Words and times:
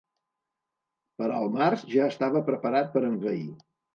Per 1.19 1.27
al 1.33 1.51
març 1.59 1.85
ja 1.91 2.09
estava 2.13 2.43
preparat 2.49 2.91
per 2.97 3.05
envair. 3.13 3.47